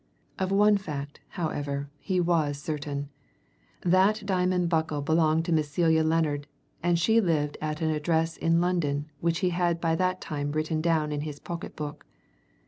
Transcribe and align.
Of 0.39 0.51
one 0.51 0.77
fact, 0.77 1.19
however, 1.27 1.91
he 1.99 2.19
was 2.19 2.57
certain 2.57 3.09
that 3.81 4.25
diamond 4.25 4.67
buckle 4.67 5.03
belonged 5.03 5.45
to 5.45 5.51
Miss 5.51 5.69
Celia 5.69 6.03
Lennard, 6.03 6.47
and 6.81 6.97
she 6.97 7.21
lived 7.21 7.55
at 7.61 7.81
an 7.83 7.91
address 7.91 8.35
in 8.35 8.59
London 8.59 9.11
which 9.19 9.41
he 9.41 9.51
had 9.51 9.79
by 9.79 9.93
that 9.95 10.19
time 10.19 10.53
written 10.53 10.81
down 10.81 11.11
in 11.11 11.21
his 11.21 11.37
pocket 11.37 11.75
book. 11.75 12.03